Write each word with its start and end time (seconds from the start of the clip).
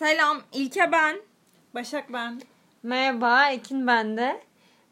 Selam, 0.00 0.42
İlke 0.52 0.92
ben. 0.92 1.16
Başak 1.74 2.12
ben. 2.12 2.40
Merhaba, 2.82 3.50
Ekin 3.50 3.86
ben 3.86 4.16
de. 4.16 4.40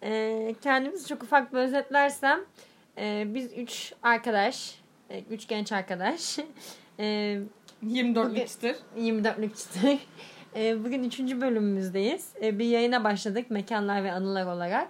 Ee, 0.02 0.54
kendimizi 0.62 1.08
çok 1.08 1.22
ufak 1.22 1.52
bir 1.52 1.58
özetlersem, 1.58 2.40
e, 2.98 3.24
biz 3.26 3.52
üç 3.52 3.92
arkadaş, 4.02 4.80
e, 5.10 5.22
üç 5.30 5.48
genç 5.48 5.72
arkadaş, 5.72 6.38
e, 6.98 7.38
24'lük 7.86 8.46
çıtır. 8.46 8.76
24'lük 8.98 9.56
çıtır. 9.56 9.98
E, 10.56 10.84
bugün 10.84 11.04
üçüncü 11.04 11.40
bölümümüzdeyiz. 11.40 12.32
E, 12.42 12.58
bir 12.58 12.66
yayına 12.66 13.04
başladık, 13.04 13.50
mekanlar 13.50 14.04
ve 14.04 14.12
anılar 14.12 14.46
olarak. 14.46 14.88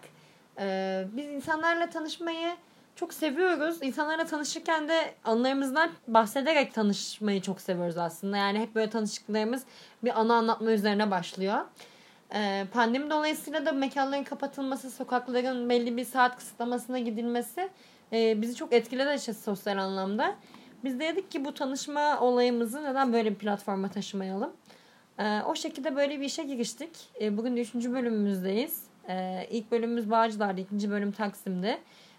E, 0.60 1.04
biz 1.12 1.26
insanlarla 1.26 1.90
tanışmayı 1.90 2.56
çok 2.98 3.14
seviyoruz. 3.14 3.78
İnsanlarla 3.82 4.26
tanışırken 4.26 4.88
de 4.88 5.14
anılarımızdan 5.24 5.90
bahsederek 6.08 6.74
tanışmayı 6.74 7.42
çok 7.42 7.60
seviyoruz 7.60 7.98
aslında. 7.98 8.36
Yani 8.36 8.58
hep 8.58 8.74
böyle 8.74 8.90
tanışıklarımız 8.90 9.62
bir 10.04 10.20
anı 10.20 10.34
anlatma 10.34 10.70
üzerine 10.70 11.10
başlıyor. 11.10 11.59
Ee, 12.34 12.66
pandemi 12.73 13.10
dolayısıyla 13.10 13.66
da 13.66 13.73
mekanların 13.73 14.24
kapatılması, 14.24 14.90
sokakların 14.90 15.68
belli 15.68 15.96
bir 15.96 16.04
saat 16.04 16.37
kısıtlamasına 16.37 16.98
gidilmesi 16.98 17.68
e, 18.12 18.42
bizi 18.42 18.54
çok 18.54 18.73
etkiledi 18.73 19.09
açıkçası 19.09 19.42
sosyal 19.42 19.78
anlamda. 19.78 20.34
Biz 20.84 21.01
de 21.01 21.04
dedik 21.04 21.30
ki 21.30 21.45
bu 21.45 21.54
tanışma 21.54 22.20
olayımızı 22.20 22.84
neden 22.84 23.12
böyle 23.12 23.30
bir 23.30 23.38
platforma 23.38 23.88
taşımayalım. 23.88 24.52
Ee, 25.18 25.40
o 25.46 25.54
şekilde 25.54 25.96
böyle 25.96 26.20
bir 26.20 26.24
işe 26.24 26.42
giriştik. 26.42 26.90
Ee, 27.20 27.37
bugün 27.37 27.56
de 27.56 27.60
üçüncü 27.60 27.92
bölümümüzdeyiz. 27.92 28.82
Ee, 29.09 29.46
ilk 29.51 29.70
bölümümüz 29.70 30.10
Bağcılar'da, 30.10 30.60
ikinci 30.60 30.90
bölüm 30.90 31.12
Taksim'de. 31.12 31.78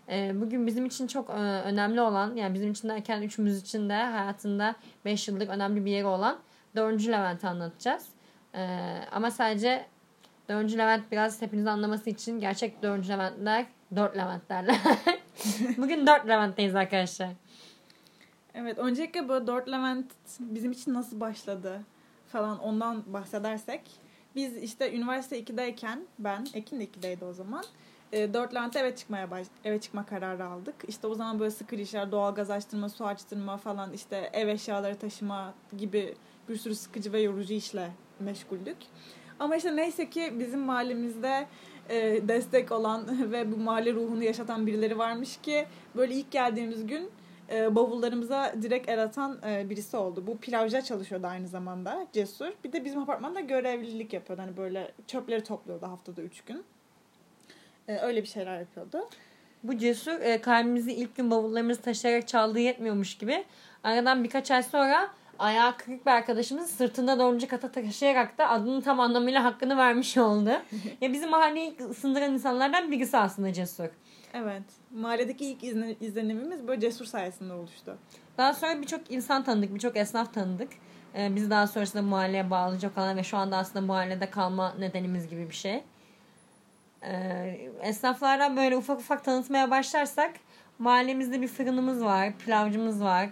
Ee, 0.10 0.42
bugün 0.42 0.68
bizim 0.68 0.86
için 0.86 1.08
çok 1.08 1.30
e, 1.30 1.34
önemli 1.34 2.02
olan, 2.02 2.36
yani 2.36 2.54
bizim 2.54 2.72
için 2.72 2.90
derken 2.90 3.22
üçümüz 3.22 3.62
için 3.62 3.90
de 3.90 3.94
hayatında 3.94 4.76
5 5.06 5.28
yıllık 5.28 5.50
önemli 5.50 5.86
bir 5.86 5.92
yeri 5.92 6.06
olan 6.06 6.40
4. 6.76 7.08
Levent'i 7.08 7.48
anlatacağız. 7.48 8.08
Ee, 8.56 8.68
ama 9.12 9.32
sadece 9.32 9.86
4. 10.50 10.78
Levent 10.78 11.12
biraz 11.12 11.42
hepiniz 11.42 11.68
anlaması 11.68 12.10
için 12.10 12.40
gerçek 12.40 12.84
4. 12.84 13.10
Leventler 13.10 13.66
4 13.96 14.18
Levent 14.18 14.50
derler. 14.50 14.78
bugün 15.78 16.08
4 16.08 16.28
Levent'teyiz 16.28 16.76
arkadaşlar. 16.76 17.30
Evet 18.54 18.78
öncelikle 18.78 19.30
bu 19.30 19.48
4 19.48 19.68
Levent 19.68 20.12
bizim 20.40 20.72
için 20.72 20.94
nasıl 20.94 21.20
başladı 21.20 21.82
falan 22.28 22.60
ondan 22.60 23.04
bahsedersek. 23.14 23.82
Biz 24.36 24.58
işte 24.58 24.96
üniversite 24.96 25.44
2'deyken 25.44 26.00
ben, 26.20 26.48
Ekin 26.54 26.80
de 26.80 26.86
2'deydi 26.86 27.26
o 27.26 27.34
zaman. 27.34 27.64
4 28.12 28.56
Levent'e 28.56 28.80
eve 28.80 28.96
çıkmaya 28.96 29.32
baş, 29.32 29.48
eve 29.64 29.82
çıkma 29.82 30.06
kararı 30.06 30.46
aldık. 30.46 30.76
İşte 30.88 31.08
o 31.08 31.16
zaman 31.16 31.40
böyle 31.40 31.52
sıkı 31.52 31.76
işler, 31.76 32.12
doğalgaz 32.12 32.52
açtırma, 32.52 32.90
su 32.90 33.06
açtırma 33.06 33.58
falan 33.58 33.94
işte 33.94 34.30
ev 34.34 34.48
eşyaları 34.48 34.96
taşıma 34.96 35.54
gibi 35.78 36.16
bir 36.50 36.56
sürü 36.56 36.76
sıkıcı 36.76 37.14
ve 37.14 37.22
yorucu 37.22 37.54
işle 37.54 37.92
meşguldük. 38.20 38.78
Ama 39.40 39.56
işte 39.56 39.76
neyse 39.76 40.10
ki 40.10 40.34
bizim 40.40 40.60
mahallemizde 40.60 41.48
e, 41.90 42.28
destek 42.28 42.72
olan 42.72 43.32
ve 43.32 43.52
bu 43.52 43.58
mahalle 43.58 43.94
ruhunu 43.94 44.24
yaşatan 44.24 44.68
birileri 44.68 44.98
varmış 44.98 45.38
ki 45.38 45.66
böyle 45.96 46.14
ilk 46.14 46.32
geldiğimiz 46.32 46.88
gün 46.88 47.12
e, 47.52 47.76
bavullarımıza 47.76 48.56
direkt 48.62 48.90
el 48.90 49.04
atan 49.04 49.40
e, 49.48 49.70
birisi 49.70 49.98
oldu. 49.98 50.24
Bu 50.28 50.38
pilavcıda 50.38 50.82
çalışıyordu 50.82 51.28
aynı 51.28 51.48
zamanda 51.48 52.08
Cesur. 52.14 52.52
Bir 52.64 52.74
de 52.74 52.86
bizim 52.86 53.02
apartmanda 53.02 53.40
görevlilik 53.40 54.14
yapıyordu. 54.14 54.42
Hani 54.42 54.58
böyle 54.58 54.92
çöpleri 55.08 55.44
topluyordu 55.44 55.86
haftada 55.86 56.22
üç 56.22 56.42
gün. 56.42 56.64
E, 57.90 57.98
öyle 57.98 58.22
bir 58.22 58.28
şeyler 58.28 58.60
yapıyordu. 58.60 59.10
Bu 59.64 59.78
cesur 59.78 60.22
e, 60.22 60.42
kalbimizi 60.42 60.94
ilk 60.94 61.16
gün 61.16 61.32
bavullarımızı 61.32 61.82
taşıyarak 61.82 62.28
çaldığı 62.28 62.60
yetmiyormuş 62.60 63.18
gibi. 63.18 63.46
Aradan 63.84 64.24
birkaç 64.24 64.52
ay 64.52 64.64
sonra 64.64 65.10
ayağı 65.40 65.78
kırık 65.78 66.06
bir 66.06 66.12
arkadaşımızı 66.12 66.68
sırtında 66.68 67.20
dördüncü 67.20 67.48
kata 67.48 67.72
taşıyarak 67.72 68.38
da 68.38 68.50
adının 68.50 68.82
tam 68.82 69.00
anlamıyla 69.00 69.44
hakkını 69.44 69.78
vermiş 69.78 70.18
oldu. 70.18 70.50
ya 71.02 71.14
bizim 71.14 71.30
mahalleyi 71.30 71.76
ısındıran 71.90 72.34
insanlardan 72.34 72.92
birisi 72.92 73.18
aslında 73.18 73.54
Cesur. 73.54 73.90
Evet. 74.34 74.64
Mahalledeki 74.92 75.46
ilk 75.46 75.64
izlen- 75.64 75.96
izlenimimiz 76.02 76.68
böyle 76.68 76.82
Cesur 76.82 77.06
sayesinde 77.06 77.54
oluştu. 77.54 77.98
Daha 78.38 78.54
sonra 78.54 78.82
birçok 78.82 79.12
insan 79.12 79.44
tanıdık, 79.44 79.74
birçok 79.76 79.98
esnaf 79.98 80.34
tanıdık. 80.34 80.70
Ee, 81.16 81.36
biz 81.36 81.50
daha 81.50 81.68
sonrasında 81.68 82.02
mahalleye 82.02 82.50
bağlayacak 82.50 82.98
olan 82.98 83.18
ve 83.18 83.24
şu 83.24 83.38
anda 83.38 83.58
aslında 83.58 83.86
mahallede 83.86 84.30
kalma 84.30 84.74
nedenimiz 84.80 85.28
gibi 85.28 85.50
bir 85.50 85.56
şey. 85.56 85.84
Ee, 87.04 87.72
esnaflardan 87.82 88.58
böyle 88.58 88.78
ufak 88.78 89.00
ufak 89.00 89.24
tanıtmaya 89.24 89.72
başlarsak 89.72 90.32
mahallemizde 90.80 91.42
bir 91.42 91.48
fırınımız 91.48 92.04
var, 92.04 92.38
pilavcımız 92.38 93.04
var. 93.04 93.30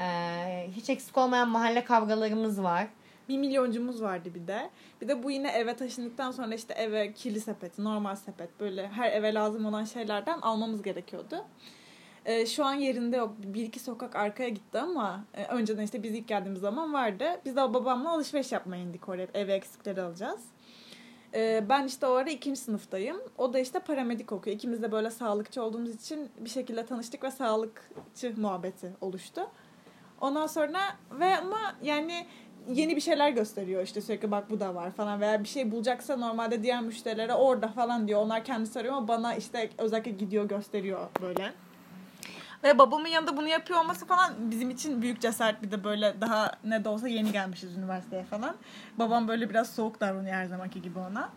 Ee, 0.00 0.68
hiç 0.72 0.90
eksik 0.90 1.18
olmayan 1.18 1.48
mahalle 1.48 1.84
kavgalarımız 1.84 2.62
var. 2.62 2.86
Bir 3.28 3.38
milyoncumuz 3.38 4.02
vardı 4.02 4.28
bir 4.34 4.46
de. 4.46 4.70
Bir 5.00 5.08
de 5.08 5.22
bu 5.22 5.30
yine 5.30 5.50
eve 5.50 5.76
taşındıktan 5.76 6.30
sonra 6.30 6.54
işte 6.54 6.74
eve 6.74 7.12
kirli 7.12 7.40
sepeti, 7.40 7.84
normal 7.84 8.16
sepet 8.16 8.60
böyle 8.60 8.88
her 8.88 9.12
eve 9.12 9.34
lazım 9.34 9.66
olan 9.66 9.84
şeylerden 9.84 10.38
almamız 10.40 10.82
gerekiyordu. 10.82 11.44
Ee, 12.24 12.46
şu 12.46 12.64
an 12.64 12.74
yerinde 12.74 13.16
yok. 13.16 13.34
Bir 13.38 13.62
iki 13.62 13.80
sokak 13.80 14.16
arkaya 14.16 14.48
gitti 14.48 14.78
ama 14.78 15.24
e, 15.34 15.44
önceden 15.44 15.82
işte 15.82 16.02
biz 16.02 16.14
ilk 16.14 16.28
geldiğimiz 16.28 16.60
zaman 16.60 16.92
vardı. 16.92 17.24
Biz 17.44 17.56
de 17.56 17.60
babamla 17.60 18.12
alışveriş 18.12 18.52
yapmaya 18.52 18.82
indik 18.82 19.08
oraya. 19.08 19.28
Eve 19.34 19.54
eksikleri 19.54 20.02
alacağız. 20.02 20.40
Ee, 21.34 21.64
ben 21.68 21.86
işte 21.86 22.06
o 22.06 22.12
ara 22.12 22.30
ikinci 22.30 22.60
sınıftayım. 22.60 23.16
O 23.38 23.52
da 23.52 23.58
işte 23.58 23.78
paramedik 23.78 24.32
okuyor. 24.32 24.56
İkimiz 24.56 24.82
de 24.82 24.92
böyle 24.92 25.10
sağlıkçı 25.10 25.62
olduğumuz 25.62 25.94
için 25.94 26.28
bir 26.38 26.50
şekilde 26.50 26.86
tanıştık 26.86 27.24
ve 27.24 27.30
sağlıkçı 27.30 28.34
muhabbeti 28.36 28.92
oluştu. 29.00 29.40
Ondan 30.20 30.46
sonra 30.46 30.80
ve 31.20 31.36
ama 31.36 31.58
yani 31.82 32.26
yeni 32.68 32.96
bir 32.96 33.00
şeyler 33.00 33.30
gösteriyor 33.30 33.82
işte 33.82 34.00
sürekli 34.00 34.30
bak 34.30 34.50
bu 34.50 34.60
da 34.60 34.74
var 34.74 34.90
falan 34.90 35.20
veya 35.20 35.42
bir 35.42 35.48
şey 35.48 35.70
bulacaksa 35.70 36.16
normalde 36.16 36.62
diğer 36.62 36.82
müşterilere 36.82 37.34
orada 37.34 37.68
falan 37.68 38.08
diyor. 38.08 38.20
Onlar 38.22 38.44
kendisi 38.44 38.78
arıyor 38.78 38.94
ama 38.94 39.08
bana 39.08 39.34
işte 39.34 39.70
özellikle 39.78 40.10
gidiyor 40.10 40.48
gösteriyor 40.48 41.08
böyle. 41.22 41.52
Ve 42.64 42.78
babamın 42.78 43.08
yanında 43.08 43.36
bunu 43.36 43.48
yapıyor 43.48 43.80
olması 43.80 44.06
falan 44.06 44.50
bizim 44.50 44.70
için 44.70 45.02
büyük 45.02 45.20
cesaret 45.20 45.62
bir 45.62 45.70
de 45.70 45.84
böyle 45.84 46.20
daha 46.20 46.52
ne 46.64 46.84
de 46.84 46.88
olsa 46.88 47.08
yeni 47.08 47.32
gelmişiz 47.32 47.76
üniversiteye 47.76 48.24
falan. 48.24 48.56
Babam 48.98 49.28
böyle 49.28 49.50
biraz 49.50 49.70
soğuk 49.70 50.00
davranıyor 50.00 50.34
her 50.34 50.44
zamanki 50.44 50.82
gibi 50.82 50.98
ona. 50.98 51.30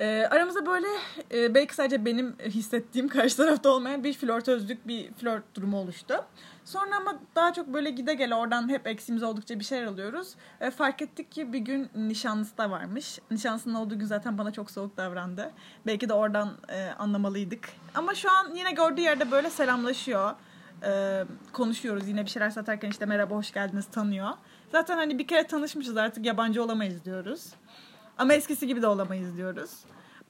Ee, 0.00 0.28
aramızda 0.30 0.66
böyle 0.66 0.86
e, 1.34 1.54
belki 1.54 1.74
sadece 1.74 2.04
benim 2.04 2.36
hissettiğim 2.44 3.08
karşı 3.16 3.36
tarafta 3.36 3.70
olmayan 3.70 4.04
bir 4.04 4.12
flörtözlük 4.12 4.88
bir 4.88 5.12
flört 5.12 5.54
durumu 5.54 5.76
oluştu. 5.78 6.24
Sonra 6.64 6.96
ama 6.96 7.18
daha 7.34 7.52
çok 7.52 7.66
böyle 7.66 7.90
gide 7.90 8.14
gele 8.14 8.34
oradan 8.34 8.68
hep 8.68 8.86
eksiğimiz 8.86 9.22
oldukça 9.22 9.58
bir 9.58 9.64
şeyler 9.64 9.86
alıyoruz. 9.86 10.34
Ve 10.60 10.70
fark 10.70 11.02
ettik 11.02 11.32
ki 11.32 11.52
bir 11.52 11.58
gün 11.58 11.90
nişanlısı 11.94 12.58
da 12.58 12.70
varmış. 12.70 13.18
Nişanlısının 13.30 13.74
olduğu 13.74 13.98
gün 13.98 14.06
zaten 14.06 14.38
bana 14.38 14.52
çok 14.52 14.70
soğuk 14.70 14.96
davrandı. 14.96 15.50
Belki 15.86 16.08
de 16.08 16.12
oradan 16.12 16.52
e, 16.68 16.90
anlamalıydık. 16.98 17.68
Ama 17.94 18.14
şu 18.14 18.30
an 18.30 18.54
yine 18.54 18.72
gördüğü 18.72 19.00
yerde 19.00 19.30
böyle 19.30 19.50
selamlaşıyor. 19.50 20.34
E, 20.82 21.24
konuşuyoruz 21.52 22.08
yine 22.08 22.24
bir 22.24 22.30
şeyler 22.30 22.50
satarken 22.50 22.90
işte 22.90 23.06
merhaba 23.06 23.34
hoş 23.34 23.52
geldiniz 23.52 23.86
tanıyor. 23.86 24.30
Zaten 24.72 24.96
hani 24.96 25.18
bir 25.18 25.26
kere 25.26 25.46
tanışmışız 25.46 25.96
artık 25.96 26.26
yabancı 26.26 26.62
olamayız 26.62 27.04
diyoruz. 27.04 27.46
Ama 28.18 28.34
eskisi 28.34 28.66
gibi 28.66 28.82
de 28.82 28.86
olamayız 28.86 29.36
diyoruz. 29.36 29.70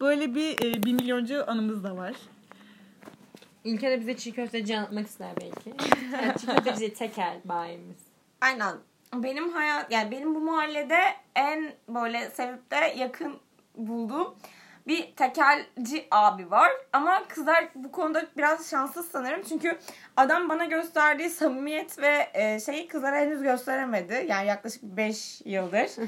Böyle 0.00 0.34
bir 0.34 0.64
e, 0.64 0.82
bir 0.82 0.92
milyoncu 0.92 1.50
anımız 1.50 1.84
da 1.84 1.96
var. 1.96 2.14
İlker 3.64 3.90
de 3.90 4.00
bize 4.00 4.16
çiğ 4.16 4.32
köfteci 4.32 4.78
anlatmak 4.78 5.06
ister 5.06 5.30
belki. 5.40 5.70
yani 6.12 6.38
çiğ 6.40 6.46
köfteci 6.46 6.94
tekel 6.94 7.40
bayimiz. 7.44 7.96
Aynen. 8.40 8.76
Benim 9.14 9.52
hayat 9.52 9.92
yani 9.92 10.10
benim 10.10 10.34
bu 10.34 10.40
mahallede 10.40 10.98
en 11.34 11.72
böyle 11.88 12.30
sevip 12.30 12.70
de 12.70 12.94
yakın 12.96 13.36
bulduğum 13.76 14.34
bir 14.86 15.16
tekelci 15.16 16.06
abi 16.10 16.50
var. 16.50 16.72
Ama 16.92 17.28
kızlar 17.28 17.68
bu 17.74 17.92
konuda 17.92 18.26
biraz 18.36 18.70
şanssız 18.70 19.08
sanırım. 19.08 19.42
Çünkü 19.48 19.78
adam 20.16 20.48
bana 20.48 20.64
gösterdiği 20.64 21.30
samimiyet 21.30 21.98
ve 21.98 22.28
e, 22.34 22.60
şeyi 22.60 22.88
kızlara 22.88 23.16
henüz 23.16 23.42
gösteremedi. 23.42 24.26
Yani 24.28 24.46
yaklaşık 24.46 24.82
5 24.82 25.42
yıldır. 25.44 25.90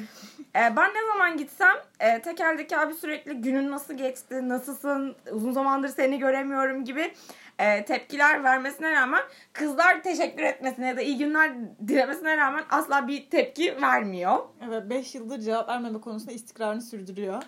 e, 0.57 0.77
ben 0.77 0.91
ne 0.95 1.07
zaman 1.13 1.37
gitsem 1.37 1.75
e, 2.01 2.23
tekeldeki 2.23 2.79
abi 2.79 2.95
sürekli 2.95 3.35
günün 3.35 3.71
nasıl 3.71 3.95
geçti, 3.95 4.49
nasılsın, 4.49 5.17
uzun 5.31 5.53
zamandır 5.53 5.89
seni 5.89 6.19
göremiyorum 6.19 6.85
gibi 6.85 7.15
e, 7.59 7.85
tepkiler 7.85 8.45
vermesine 8.45 8.93
rağmen 8.93 9.23
kızlar 9.53 10.03
teşekkür 10.03 10.43
etmesine 10.43 10.89
ya 10.89 10.97
da 10.97 11.03
iyi 11.03 11.19
günler 11.19 11.53
dilemesine 11.89 12.37
rağmen 12.37 12.65
asla 12.71 13.09
bir 13.09 13.31
tepki 13.31 13.83
vermiyor. 13.83 14.39
Evet 14.69 14.91
5 14.91 15.15
yıldır 15.15 15.41
cevap 15.41 15.69
vermeme 15.69 16.01
konusunda 16.01 16.33
istikrarını 16.33 16.83
sürdürüyor. 16.83 17.43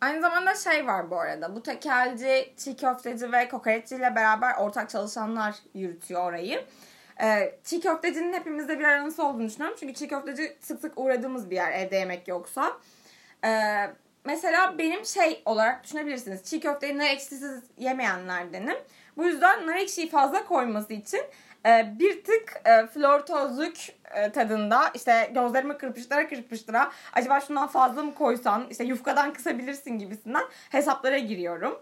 Aynı 0.00 0.20
zamanda 0.20 0.54
şey 0.54 0.86
var 0.86 1.10
bu 1.10 1.20
arada. 1.20 1.56
Bu 1.56 1.62
tekelci, 1.62 2.54
çiğ 2.56 2.76
köfteci 2.76 3.32
ve 3.32 3.48
kokoreççi 3.48 3.96
ile 3.96 4.14
beraber 4.14 4.54
ortak 4.58 4.90
çalışanlar 4.90 5.54
yürütüyor 5.74 6.24
orayı. 6.24 6.64
Ee, 7.22 7.58
çiğ 7.64 7.80
köftecinin 7.80 8.32
hepimizde 8.32 8.78
bir 8.78 8.84
aranısı 8.84 9.24
olduğunu 9.24 9.48
düşünüyorum. 9.48 9.76
Çünkü 9.80 9.94
çiğ 9.94 10.08
köfteci 10.08 10.56
sık 10.60 10.80
sık 10.80 10.98
uğradığımız 10.98 11.50
bir 11.50 11.56
yer 11.56 11.72
evde 11.72 11.96
yemek 11.96 12.28
yoksa. 12.28 12.72
Ee, 13.44 13.90
mesela 14.24 14.78
benim 14.78 15.04
şey 15.04 15.42
olarak 15.44 15.84
düşünebilirsiniz. 15.84 16.44
Çiğ 16.44 16.60
köfteyi 16.60 16.98
nar 16.98 17.10
ekşisiz 17.10 17.62
yemeyenlerdenim. 17.78 18.76
Bu 19.16 19.24
yüzden 19.24 19.66
nar 19.66 19.76
ekşiyi 19.76 20.10
fazla 20.10 20.44
koyması 20.44 20.92
için 20.92 21.20
e, 21.66 21.94
bir 21.98 22.24
tık 22.24 22.60
e, 22.64 22.86
flörtözlük 22.86 23.92
e, 24.14 24.32
tadında 24.32 24.80
işte 24.94 25.30
gözlerimi 25.34 25.78
kırpıştıra 25.78 26.28
kırpıştıra 26.28 26.90
acaba 27.12 27.40
şundan 27.40 27.66
fazla 27.68 28.02
mı 28.02 28.14
koysan 28.14 28.66
işte 28.70 28.84
yufkadan 28.84 29.32
kısabilirsin 29.32 29.98
gibisinden 29.98 30.44
hesaplara 30.70 31.18
giriyorum. 31.18 31.78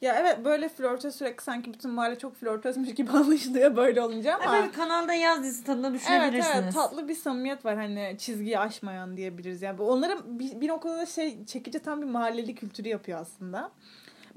Ya 0.00 0.16
evet 0.20 0.44
böyle 0.44 0.68
flörtöz 0.68 1.14
sürekli 1.14 1.42
sanki 1.44 1.72
bütün 1.74 1.90
mahalle 1.90 2.18
çok 2.18 2.36
flörtözmüş 2.36 2.94
gibi 2.94 3.10
anlaşılıyor 3.16 3.76
böyle 3.76 4.02
olunca 4.02 4.34
ama. 4.34 4.56
Evet 4.58 4.72
kanalda 4.72 5.14
yaz 5.14 5.42
dizisi 5.42 5.64
tadında 5.64 5.88
Evet 5.88 6.00
düşünebilirsiniz. 6.00 6.56
evet 6.56 6.74
tatlı 6.74 7.08
bir 7.08 7.14
samimiyet 7.14 7.64
var 7.64 7.76
hani 7.76 8.16
çizgiyi 8.18 8.58
aşmayan 8.58 9.16
diyebiliriz 9.16 9.62
yani. 9.62 9.82
Onların 9.82 10.38
bir, 10.38 10.60
bir 10.60 10.68
noktada 10.68 11.06
şey 11.06 11.44
çekici 11.44 11.78
tam 11.78 12.02
bir 12.02 12.06
mahalleli 12.06 12.54
kültürü 12.54 12.88
yapıyor 12.88 13.20
aslında. 13.20 13.70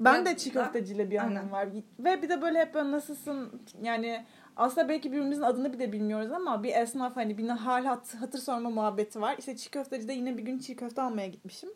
Ben 0.00 0.14
Evet, 0.14 0.26
de 0.26 0.36
çiğ 0.36 0.52
köfteciyle 0.52 1.10
bir 1.10 1.18
anım 1.18 1.52
var. 1.52 1.68
Ve 1.98 2.22
bir 2.22 2.28
de 2.28 2.42
böyle 2.42 2.58
hep 2.58 2.74
böyle 2.74 2.90
nasılsın 2.90 3.62
yani 3.82 4.24
aslında 4.56 4.88
belki 4.88 5.12
birbirimizin 5.12 5.42
adını 5.42 5.72
bile 5.72 5.92
bilmiyoruz 5.92 6.32
ama 6.32 6.62
bir 6.62 6.74
esnaf 6.74 7.16
hani 7.16 7.38
bir 7.38 7.48
hal 7.48 7.84
hat, 7.84 8.14
hatır 8.14 8.38
sorma 8.38 8.70
muhabbeti 8.70 9.20
var. 9.20 9.36
İşte 9.38 9.56
çiğ 9.56 9.70
köftecide 9.70 10.12
yine 10.12 10.38
bir 10.38 10.42
gün 10.42 10.58
çiğ 10.58 10.76
köfte 10.76 11.02
almaya 11.02 11.28
gitmişim. 11.28 11.70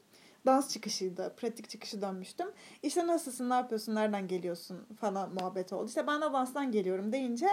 Dans 0.47 0.73
çıkışıydı. 0.73 1.35
Pratik 1.37 1.69
çıkışı 1.69 2.03
dönmüştüm. 2.03 2.49
İşte 2.83 3.07
nasılsın, 3.07 3.51
ne 3.51 3.55
yapıyorsun, 3.55 3.95
nereden 3.95 4.29
geliyorsun 4.29 4.87
falan 5.01 5.35
muhabbet 5.35 5.73
oldu. 5.73 5.87
İşte 5.89 6.07
ben 6.07 6.21
de 6.23 6.33
danstan 6.33 6.73
geliyorum 6.73 7.13
deyince 7.13 7.49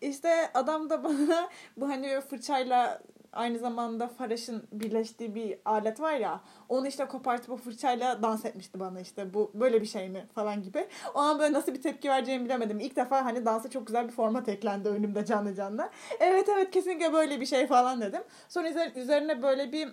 işte 0.00 0.50
adam 0.54 0.90
da 0.90 1.04
bana 1.04 1.48
bu 1.76 1.88
hani 1.88 2.20
fırçayla 2.20 3.02
aynı 3.32 3.58
zamanda 3.58 4.08
faraşın 4.08 4.62
birleştiği 4.72 5.34
bir 5.34 5.58
alet 5.64 6.00
var 6.00 6.12
ya 6.14 6.40
onu 6.68 6.86
işte 6.86 7.04
kopartıp 7.04 7.50
o 7.50 7.56
fırçayla 7.56 8.22
dans 8.22 8.44
etmişti 8.44 8.80
bana 8.80 9.00
işte 9.00 9.34
bu 9.34 9.50
böyle 9.54 9.80
bir 9.80 9.86
şey 9.86 10.08
mi 10.08 10.26
falan 10.34 10.62
gibi. 10.62 10.86
O 11.14 11.18
an 11.18 11.38
böyle 11.38 11.52
nasıl 11.52 11.74
bir 11.74 11.82
tepki 11.82 12.08
vereceğimi 12.08 12.44
bilemedim. 12.44 12.80
İlk 12.80 12.96
defa 12.96 13.24
hani 13.24 13.44
dansa 13.46 13.70
çok 13.70 13.86
güzel 13.86 14.08
bir 14.08 14.12
format 14.12 14.48
eklendi 14.48 14.88
önümde 14.88 15.24
canlı 15.24 15.54
canlı. 15.54 15.90
Evet 16.20 16.48
evet 16.48 16.70
kesinlikle 16.70 17.12
böyle 17.12 17.40
bir 17.40 17.46
şey 17.46 17.66
falan 17.66 18.00
dedim. 18.00 18.22
Sonra 18.48 18.68
üzer- 18.68 19.00
üzerine 19.00 19.42
böyle 19.42 19.72
bir 19.72 19.88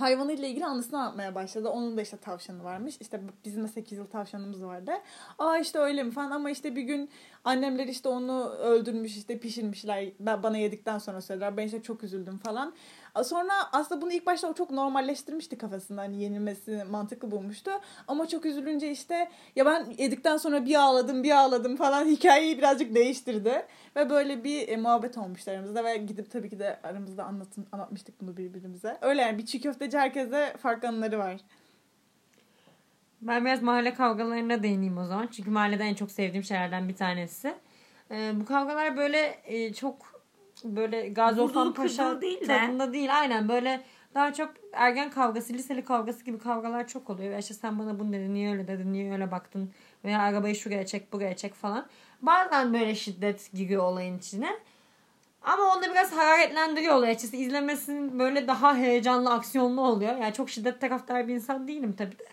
hayvanıyla 0.00 0.48
ilgili 0.48 0.66
anısını 0.66 0.98
anlatmaya 1.00 1.34
başladı. 1.34 1.68
Onun 1.68 1.96
da 1.96 2.02
işte 2.02 2.16
tavşanı 2.16 2.64
varmış. 2.64 2.96
İşte 3.00 3.20
bizim 3.44 3.64
de 3.64 3.68
8 3.68 3.98
yıl 3.98 4.06
tavşanımız 4.06 4.64
vardı. 4.64 4.92
Aa 5.38 5.58
işte 5.58 5.78
öyle 5.78 6.02
mi 6.02 6.10
falan 6.10 6.30
ama 6.30 6.50
işte 6.50 6.76
bir 6.76 6.82
gün 6.82 7.10
annemler 7.44 7.86
işte 7.86 8.08
onu 8.08 8.48
öldürmüş 8.48 9.16
işte 9.16 9.38
pişirmişler. 9.38 10.12
Ben, 10.20 10.42
bana 10.42 10.58
yedikten 10.58 10.98
sonra 10.98 11.20
söylediler. 11.20 11.56
Ben 11.56 11.66
işte 11.66 11.82
çok 11.82 12.04
üzüldüm 12.04 12.38
falan. 12.38 12.74
Sonra 13.24 13.52
aslında 13.72 14.02
bunu 14.02 14.12
ilk 14.12 14.26
başta 14.26 14.48
o 14.48 14.54
çok 14.54 14.70
normalleştirmişti 14.70 15.58
kafasında. 15.58 16.00
Hani 16.00 16.22
yenilmesi 16.22 16.84
mantıklı 16.90 17.30
bulmuştu. 17.30 17.70
Ama 18.08 18.28
çok 18.28 18.46
üzülünce 18.46 18.90
işte 18.90 19.30
ya 19.56 19.66
ben 19.66 19.86
yedikten 19.98 20.36
sonra 20.36 20.64
bir 20.64 20.74
ağladım 20.74 21.22
bir 21.22 21.30
ağladım 21.30 21.76
falan 21.76 22.04
hikayeyi 22.06 22.58
birazcık 22.58 22.94
değiştirdi. 22.94 23.66
Ve 23.96 24.10
böyle 24.10 24.44
bir 24.44 24.68
e, 24.68 24.76
muhabbet 24.76 25.18
olmuştu 25.18 25.50
aramızda 25.50 25.84
ve 25.84 25.96
gidip 25.96 26.30
tabii 26.30 26.50
ki 26.50 26.58
de 26.58 26.80
aramızda 26.82 27.24
anlatın, 27.24 27.66
anlatmıştık 27.72 28.20
bunu 28.20 28.36
birbirimize. 28.36 28.98
Öyle 29.00 29.22
yani 29.22 29.38
bir 29.38 29.46
çiğ 29.46 29.60
köfteci 29.60 29.98
herkese 29.98 30.56
farklı 30.62 30.88
anıları 30.88 31.18
var. 31.18 31.36
Ben 33.20 33.44
biraz 33.44 33.62
mahalle 33.62 33.94
kavgalarına 33.94 34.62
değineyim 34.62 34.98
o 34.98 35.04
zaman. 35.04 35.26
Çünkü 35.26 35.50
mahallede 35.50 35.84
en 35.84 35.94
çok 35.94 36.10
sevdiğim 36.10 36.44
şeylerden 36.44 36.88
bir 36.88 36.96
tanesi. 36.96 37.54
Ee, 38.10 38.32
bu 38.34 38.44
kavgalar 38.44 38.96
böyle 38.96 39.38
e, 39.44 39.72
çok 39.72 40.09
böyle 40.64 41.08
Gazi 41.08 41.40
Vurdulu 41.40 41.60
Osman 41.60 41.74
Paşa 41.74 42.20
değil 42.20 42.40
de. 42.40 42.46
tadında 42.46 42.92
değil. 42.92 43.18
Aynen 43.18 43.48
böyle 43.48 43.80
daha 44.14 44.32
çok 44.32 44.50
ergen 44.72 45.10
kavgası, 45.10 45.52
liseli 45.52 45.84
kavgası 45.84 46.24
gibi 46.24 46.38
kavgalar 46.38 46.88
çok 46.88 47.10
oluyor. 47.10 47.30
Ve 47.30 47.38
işte 47.38 47.54
sen 47.54 47.78
bana 47.78 47.98
bunu 47.98 48.12
dedin, 48.12 48.34
niye 48.34 48.52
öyle 48.52 48.68
dedin, 48.68 48.92
niye 48.92 49.12
öyle 49.12 49.30
baktın 49.30 49.70
veya 50.04 50.20
arabayı 50.20 50.54
şuraya 50.54 50.86
çek, 50.86 51.12
buraya 51.12 51.36
çek 51.36 51.54
falan. 51.54 51.86
Bazen 52.22 52.74
böyle 52.74 52.94
şiddet 52.94 53.52
giriyor 53.52 53.84
olayın 53.84 54.18
içine. 54.18 54.56
Ama 55.42 55.64
onu 55.64 55.82
da 55.82 55.90
biraz 55.90 56.12
hararetlendiriyor 56.12 56.94
olay 56.94 57.10
açısı. 57.10 57.36
İzlemesinin 57.36 58.18
böyle 58.18 58.46
daha 58.46 58.76
heyecanlı, 58.76 59.30
aksiyonlu 59.32 59.80
oluyor. 59.80 60.16
Yani 60.16 60.32
çok 60.32 60.50
şiddet 60.50 60.80
taraftar 60.80 61.28
bir 61.28 61.34
insan 61.34 61.68
değilim 61.68 61.94
tabii 61.98 62.18
de. 62.18 62.24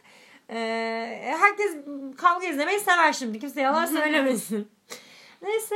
Ee, 0.50 1.35
herkes 1.39 1.75
kavga 2.18 2.47
izlemeyi 2.47 2.80
sever 2.80 3.13
şimdi. 3.13 3.39
Kimse 3.39 3.62
yalan 3.62 3.85
söylemesin. 3.85 4.68
Neyse. 5.41 5.75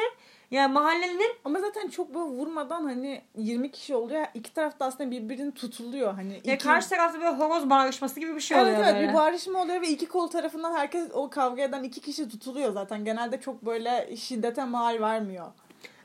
Ya 0.51 0.67
mahallenin 0.67 1.31
Ama 1.45 1.59
zaten 1.59 1.87
çok 1.89 2.13
böyle 2.13 2.25
vurmadan 2.25 2.83
hani 2.83 3.21
20 3.35 3.71
kişi 3.71 3.95
oluyor. 3.95 4.25
İki 4.33 4.53
taraf 4.53 4.79
da 4.79 4.85
aslında 4.85 5.11
birbirini 5.11 5.53
tutuluyor. 5.53 6.13
Hani 6.13 6.41
ya 6.43 6.55
iki... 6.55 6.63
karşı 6.63 6.89
tarafta 6.89 7.19
böyle 7.19 7.31
horoz 7.31 7.69
bağırışması 7.69 8.19
gibi 8.19 8.35
bir 8.35 8.41
şey 8.41 8.57
Evet 8.57 8.67
oluyor 8.67 8.83
evet 8.83 8.95
böyle. 8.95 9.09
bir 9.09 9.13
bağırışma 9.13 9.61
oluyor 9.61 9.81
ve 9.81 9.87
iki 9.89 10.05
kol 10.05 10.27
tarafından 10.27 10.75
herkes 10.75 11.07
o 11.13 11.29
kavga 11.29 11.61
eden 11.61 11.83
iki 11.83 12.01
kişi 12.01 12.29
tutuluyor 12.29 12.71
zaten. 12.71 13.05
Genelde 13.05 13.41
çok 13.41 13.65
böyle 13.65 14.15
şiddete 14.15 14.65
mal 14.65 15.01
vermiyor. 15.01 15.47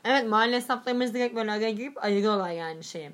Evet 0.05 0.29
mahalle 0.29 0.55
hesaplarımız 0.55 1.13
direkt 1.13 1.35
böyle 1.35 1.51
araya 1.51 1.71
girip 1.71 2.03
ayırıyorlar 2.03 2.49
yani 2.49 2.83
şeyi. 2.83 3.11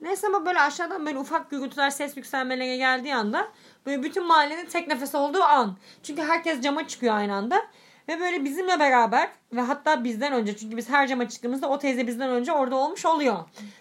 Neyse 0.00 0.26
ama 0.26 0.46
böyle 0.46 0.60
aşağıdan 0.60 1.06
böyle 1.06 1.18
ufak 1.18 1.50
gürültüler 1.50 1.90
ses 1.90 2.16
yükselmelere 2.16 2.76
geldiği 2.76 3.14
anda 3.14 3.48
böyle 3.86 4.02
bütün 4.02 4.26
mahallenin 4.26 4.66
tek 4.66 4.88
nefes 4.88 5.14
olduğu 5.14 5.42
an. 5.42 5.76
Çünkü 6.02 6.22
herkes 6.22 6.60
cama 6.60 6.88
çıkıyor 6.88 7.14
aynı 7.14 7.34
anda. 7.34 7.62
Ve 8.08 8.20
böyle 8.20 8.44
bizimle 8.44 8.78
beraber 8.78 9.28
ve 9.52 9.60
hatta 9.60 10.04
bizden 10.04 10.32
önce 10.32 10.56
çünkü 10.56 10.76
biz 10.76 10.88
her 10.88 11.06
cama 11.08 11.28
çıktığımızda 11.28 11.68
o 11.68 11.78
teyze 11.78 12.06
bizden 12.06 12.30
önce 12.30 12.52
orada 12.52 12.76
olmuş 12.76 13.06
oluyor. 13.06 13.36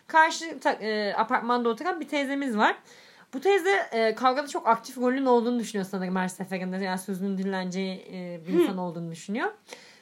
Karşı 0.07 0.57
e, 0.65 1.13
apartmanda 1.13 1.69
oturan 1.69 1.99
bir 1.99 2.07
teyzemiz 2.07 2.57
var. 2.57 2.75
Bu 3.33 3.41
teyze 3.41 3.87
e, 3.91 4.15
kavgada 4.15 4.47
çok 4.47 4.67
aktif 4.67 4.97
rolün 4.97 5.25
olduğunu 5.25 5.59
düşünüyor 5.59 5.87
sanırım 5.91 6.15
her 6.15 6.27
seferinde. 6.27 6.77
Yani 6.77 6.99
sözünün 6.99 7.37
dinleneceği 7.37 8.07
e, 8.11 8.41
bir 8.47 8.53
insan 8.53 8.77
olduğunu 8.77 9.11
düşünüyor. 9.11 9.51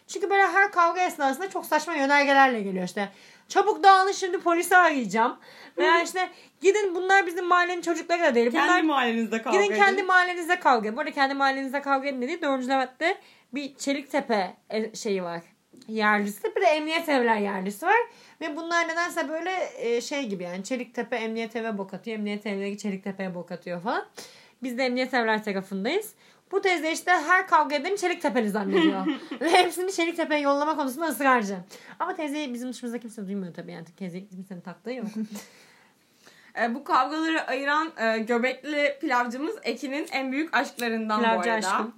Çünkü 0.07 0.29
böyle 0.29 0.43
her 0.43 0.71
kavga 0.71 1.01
esnasında 1.01 1.49
çok 1.49 1.65
saçma 1.65 1.93
yönergelerle 1.93 2.61
geliyor 2.61 2.85
işte. 2.85 3.09
Çabuk 3.47 3.83
dağılın 3.83 4.11
şimdi 4.11 4.39
polisi 4.39 4.77
arayacağım. 4.77 5.37
Veya 5.77 6.01
işte 6.01 6.29
gidin 6.61 6.95
bunlar 6.95 7.25
bizim 7.27 7.45
mahallenin 7.45 7.81
çocukları 7.81 8.23
da 8.23 8.35
değil. 8.35 8.51
Bunlar 8.51 8.67
Kendi 8.67 8.87
mahallenizde 8.87 9.41
kavga 9.41 9.57
Gidin 9.57 9.71
edin. 9.71 9.81
kendi 9.81 10.03
mahallenizde 10.03 10.59
kavga 10.59 10.87
edin. 10.87 10.97
Bu 10.97 11.01
arada 11.01 11.11
kendi 11.11 11.33
mahallenizde 11.33 11.81
kavga 11.81 12.07
edin 12.07 12.21
dediği 12.21 12.41
4. 12.41 12.67
Levent'te 12.69 13.17
bir 13.53 13.75
Çeliktepe 13.75 14.53
e- 14.69 14.95
şeyi 14.95 15.23
var. 15.23 15.41
Yerlisi. 15.87 16.55
Bir 16.55 16.61
de 16.61 16.65
Emniyet 16.65 17.09
Evler 17.09 17.37
yerlisi 17.37 17.85
var. 17.85 17.95
Ve 18.41 18.55
bunlar 18.55 18.87
nedense 18.87 19.29
böyle 19.29 19.51
e, 19.77 20.01
şey 20.01 20.27
gibi 20.27 20.43
yani 20.43 20.63
Çeliktepe 20.63 21.15
Emniyet 21.15 21.55
Eve 21.55 21.77
bok 21.77 21.93
atıyor. 21.93 22.17
Emniyet 22.17 22.45
Evleri 22.45 22.77
Çeliktepe'ye 22.77 23.35
bok 23.35 23.51
atıyor 23.51 23.81
falan. 23.81 24.05
Biz 24.63 24.77
de 24.77 24.83
Emniyet 24.85 25.13
Evler 25.13 25.43
tarafındayız. 25.43 26.13
Bu 26.55 26.61
teyze 26.61 26.91
işte 26.91 27.11
her 27.11 27.47
kavga 27.47 27.75
edeni 27.75 27.97
Çeliktepe'li 27.97 28.49
zannediyor. 28.49 29.05
Ve 29.41 29.49
hepsini 29.49 29.91
Çeliktepe'ye 29.91 30.41
yollama 30.41 30.75
konusunda 30.75 31.05
ısrarcı. 31.05 31.57
Ama 31.99 32.15
teyzeyi 32.15 32.53
bizim 32.53 32.69
dışımızda 32.69 32.99
kimse 32.99 33.27
duymuyor 33.27 33.53
tabii. 33.53 33.71
Yani 33.71 33.85
teyze 33.97 34.27
kimsenin 34.27 34.61
taktığı 34.61 34.91
yok. 34.91 35.07
E, 36.61 36.75
bu 36.75 36.83
kavgaları 36.83 37.47
ayıran 37.47 37.91
e, 37.97 38.17
göbekli 38.17 38.97
pilavcımız 39.01 39.55
Ekin'in 39.63 40.07
en 40.11 40.31
büyük 40.31 40.57
aşklarından 40.57 41.19
bu 41.19 41.23
Pilavcı 41.23 41.51
arada. 41.51 41.67
aşkım. 41.67 41.95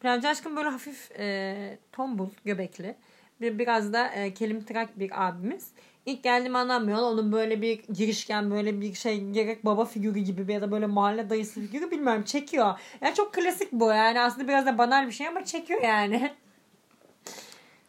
Pilavcı 0.00 0.28
aşkım 0.28 0.56
böyle 0.56 0.68
hafif 0.68 1.10
e, 1.18 1.78
tombul, 1.92 2.28
göbekli. 2.44 2.96
Bir, 3.40 3.58
biraz 3.58 3.92
da 3.92 4.08
e, 4.08 4.34
kelimtrak 4.34 4.98
bir 4.98 5.26
abimiz. 5.28 5.68
İlk 6.06 6.22
geldiğim 6.22 6.56
anlamıyor. 6.56 6.98
Onun 6.98 7.32
böyle 7.32 7.62
bir 7.62 7.82
girişken 7.82 8.50
böyle 8.50 8.80
bir 8.80 8.94
şey 8.94 9.30
gerek 9.30 9.64
baba 9.64 9.84
figürü 9.84 10.18
gibi 10.18 10.52
ya 10.52 10.60
da 10.60 10.70
böyle 10.72 10.86
mahalle 10.86 11.30
dayısı 11.30 11.60
figürü 11.60 11.90
bilmiyorum 11.90 12.22
çekiyor. 12.22 12.78
Yani 13.00 13.14
çok 13.14 13.34
klasik 13.34 13.72
bu 13.72 13.88
yani 13.88 14.20
aslında 14.20 14.48
biraz 14.48 14.66
da 14.66 14.78
banal 14.78 15.06
bir 15.06 15.12
şey 15.12 15.28
ama 15.28 15.44
çekiyor 15.44 15.82
yani. 15.82 16.34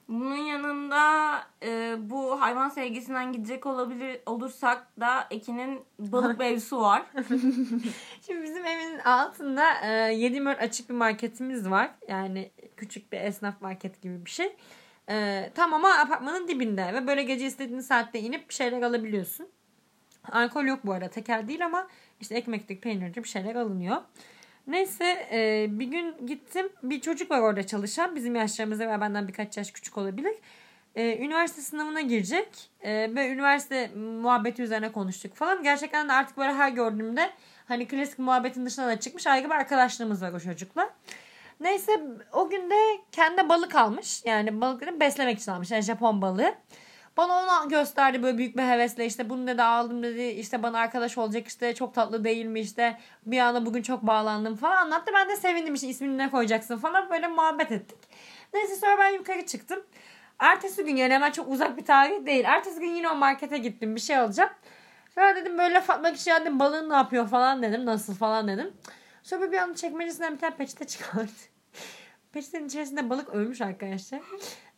Bunun 0.09 0.35
yanında 0.35 1.33
e, 1.63 1.95
bu 1.99 2.41
hayvan 2.41 2.69
sevgisinden 2.69 3.33
gidecek 3.33 3.65
olabilir 3.65 4.19
olursak 4.25 4.87
da 4.99 5.27
Ekin'in 5.31 5.81
balık 5.99 6.39
mevzusu 6.39 6.81
var. 6.81 7.03
Şimdi 8.25 8.43
bizim 8.43 8.65
evin 8.65 8.99
altında 8.99 9.63
e, 9.83 10.13
7 10.13 10.49
açık 10.49 10.89
bir 10.89 10.95
marketimiz 10.95 11.69
var. 11.69 11.91
Yani 12.07 12.51
küçük 12.77 13.11
bir 13.11 13.17
esnaf 13.17 13.61
market 13.61 14.01
gibi 14.01 14.25
bir 14.25 14.31
şey. 14.31 14.55
E, 15.09 15.49
tam 15.55 15.73
ama 15.73 15.93
apartmanın 15.93 16.47
dibinde 16.47 16.93
ve 16.93 17.07
böyle 17.07 17.23
gece 17.23 17.45
istediğin 17.45 17.79
saatte 17.79 18.19
inip 18.19 18.49
bir 18.49 18.53
şeyler 18.53 18.81
alabiliyorsun. 18.81 19.47
Alkol 20.31 20.65
yok 20.65 20.79
bu 20.83 20.93
arada 20.93 21.09
tekel 21.09 21.47
değil 21.47 21.65
ama 21.65 21.87
işte 22.21 22.35
ekmeklik 22.35 22.81
peynirci 22.81 23.23
bir 23.23 23.29
şeyler 23.29 23.55
alınıyor. 23.55 23.97
Neyse 24.67 25.27
e, 25.31 25.67
bir 25.69 25.87
gün 25.87 26.27
gittim 26.27 26.69
bir 26.83 27.01
çocuk 27.01 27.31
var 27.31 27.39
orada 27.39 27.67
çalışan 27.67 28.15
bizim 28.15 28.35
yaşlarımızda 28.35 28.89
ve 28.89 29.01
benden 29.01 29.27
birkaç 29.27 29.57
yaş 29.57 29.71
küçük 29.71 29.97
olabilir. 29.97 30.35
E, 30.95 31.17
üniversite 31.17 31.61
sınavına 31.61 32.01
girecek 32.01 32.47
e, 32.81 33.15
ve 33.15 33.29
üniversite 33.29 33.87
muhabbeti 33.95 34.63
üzerine 34.63 34.91
konuştuk 34.91 35.35
falan. 35.35 35.63
Gerçekten 35.63 36.09
de 36.09 36.13
artık 36.13 36.37
böyle 36.37 36.53
her 36.53 36.69
gördüğümde 36.69 37.29
hani 37.67 37.87
klasik 37.87 38.19
muhabbetin 38.19 38.65
dışına 38.65 38.87
da 38.87 38.99
çıkmış 38.99 39.27
ayrı 39.27 39.45
bir 39.45 39.55
arkadaşlığımız 39.55 40.21
var 40.21 40.33
o 40.33 40.39
çocukla. 40.39 40.89
Neyse 41.59 42.01
o 42.33 42.49
gün 42.49 42.69
de 42.69 42.75
kendi 43.11 43.49
balık 43.49 43.75
almış. 43.75 44.25
Yani 44.25 44.61
balıkları 44.61 44.99
beslemek 44.99 45.39
için 45.39 45.51
almış. 45.51 45.71
Yani 45.71 45.81
Japon 45.81 46.21
balığı. 46.21 46.55
Bana 47.17 47.33
onu 47.61 47.69
gösterdi 47.69 48.23
böyle 48.23 48.37
büyük 48.37 48.57
bir 48.57 48.63
hevesle 48.63 49.05
işte 49.05 49.29
bunu 49.29 49.47
dedi 49.47 49.63
aldım 49.63 50.03
dedi 50.03 50.23
işte 50.23 50.63
bana 50.63 50.79
arkadaş 50.79 51.17
olacak 51.17 51.47
işte 51.47 51.75
çok 51.75 51.93
tatlı 51.93 52.23
değil 52.23 52.45
mi 52.45 52.59
işte 52.59 52.97
bir 53.25 53.39
anda 53.39 53.65
bugün 53.65 53.81
çok 53.81 54.01
bağlandım 54.01 54.55
falan 54.55 54.75
anlattı. 54.75 55.11
Ben 55.15 55.29
de 55.29 55.35
sevindim 55.35 55.73
işte 55.73 55.87
ismini 55.87 56.17
ne 56.17 56.31
koyacaksın 56.31 56.77
falan 56.77 57.09
böyle 57.09 57.27
muhabbet 57.27 57.71
ettik. 57.71 57.97
Neyse 58.53 58.75
sonra 58.75 58.97
ben 58.99 59.09
yukarı 59.09 59.45
çıktım. 59.45 59.83
Ertesi 60.39 60.85
gün 60.85 60.95
yani 60.95 61.13
hemen 61.13 61.31
çok 61.31 61.47
uzak 61.47 61.77
bir 61.77 61.85
tarih 61.85 62.25
değil. 62.25 62.43
Ertesi 62.45 62.79
gün 62.79 62.95
yine 62.95 63.09
o 63.09 63.15
markete 63.15 63.57
gittim 63.57 63.95
bir 63.95 64.01
şey 64.01 64.17
alacağım. 64.17 64.49
Sonra 65.15 65.35
dedim 65.35 65.57
böyle 65.57 65.81
Fatma 65.81 66.13
kişi 66.13 66.29
dedim 66.41 66.59
balığın 66.59 66.89
ne 66.89 66.95
yapıyor 66.95 67.27
falan 67.27 67.63
dedim. 67.63 67.85
Nasıl 67.85 68.15
falan 68.15 68.47
dedim. 68.47 68.73
Sonra 69.25 69.51
bir 69.51 69.57
anda 69.57 69.75
çekmecesinden 69.75 70.33
bir 70.33 70.39
tane 70.39 70.55
peçete 70.55 70.87
çıkardı. 70.87 71.31
Peçetenin 72.31 72.67
içerisinde 72.67 73.09
balık 73.09 73.29
ölmüş 73.29 73.61
arkadaşlar. 73.61 74.21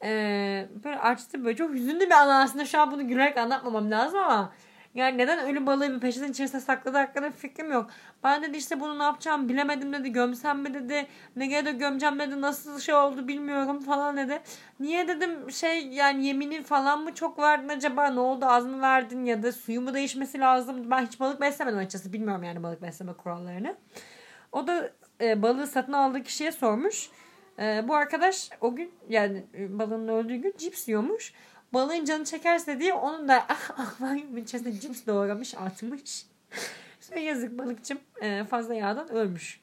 Ee, 0.03 0.67
böyle 0.83 0.99
açtı 0.99 1.45
böyle 1.45 1.55
çok 1.55 1.73
hüzünlü 1.73 2.05
bir 2.05 2.11
an 2.11 2.29
aslında 2.29 2.65
şu 2.65 2.79
an 2.79 2.91
bunu 2.91 3.07
gülerek 3.07 3.37
anlatmamam 3.37 3.91
lazım 3.91 4.19
ama 4.19 4.53
yani 4.95 5.17
neden 5.17 5.39
ölü 5.39 5.65
balığı 5.65 5.95
bir 5.95 5.99
peçetenin 5.99 6.31
içerisinde 6.31 6.61
sakladı 6.61 6.97
hakkında 6.97 7.31
fikrim 7.31 7.71
yok. 7.71 7.89
Ben 8.23 8.43
dedi 8.43 8.57
işte 8.57 8.79
bunu 8.79 8.99
ne 8.99 9.03
yapacağım 9.03 9.49
bilemedim 9.49 9.93
dedi. 9.93 10.11
Gömsem 10.11 10.59
mi 10.59 10.73
dedi. 10.73 11.07
Ne 11.35 11.65
de 11.65 11.71
gömeceğim 11.71 12.19
dedi. 12.19 12.41
Nasıl 12.41 12.79
şey 12.79 12.95
oldu 12.95 13.27
bilmiyorum 13.27 13.79
falan 13.79 14.17
dedi. 14.17 14.41
Niye 14.79 15.07
dedim 15.07 15.51
şey 15.51 15.87
yani 15.87 16.25
yeminin 16.25 16.63
falan 16.63 17.03
mı 17.03 17.13
çok 17.13 17.39
verdin 17.39 17.69
acaba? 17.69 18.07
Ne 18.07 18.19
oldu 18.19 18.45
az 18.45 18.65
mı 18.65 18.81
verdin 18.81 19.25
ya 19.25 19.43
da 19.43 19.51
suyu 19.51 19.81
mu 19.81 19.93
değişmesi 19.93 20.39
lazım? 20.39 20.91
Ben 20.91 21.05
hiç 21.05 21.19
balık 21.19 21.41
beslemedim 21.41 21.79
açıkçası. 21.79 22.13
Bilmiyorum 22.13 22.43
yani 22.43 22.63
balık 22.63 22.81
besleme 22.81 23.13
kurallarını. 23.13 23.75
O 24.57 24.67
da 24.67 24.91
e, 25.21 25.41
balığı 25.41 25.67
satın 25.67 25.93
aldığı 25.93 26.23
kişiye 26.23 26.51
sormuş. 26.51 27.09
E, 27.59 27.87
bu 27.87 27.95
arkadaş 27.95 28.49
o 28.61 28.75
gün 28.75 28.91
yani 29.09 29.45
e, 29.53 29.79
balığın 29.79 30.07
öldüğü 30.07 30.35
gün 30.35 30.53
cips 30.57 30.87
yiyormuş. 30.87 31.33
Balığın 31.73 32.05
canı 32.05 32.25
çekerse 32.25 32.79
diye 32.79 32.93
onun 32.93 33.27
da 33.27 33.35
akvaryumun 33.77 34.37
içerisinde 34.37 34.79
cips 34.79 35.05
doğramış 35.07 35.55
atmış. 35.55 36.25
Sonra 36.99 37.19
yazık 37.19 37.57
balıkçım 37.59 37.99
e, 38.21 38.43
fazla 38.43 38.73
yağdan 38.73 39.11
ölmüş. 39.11 39.61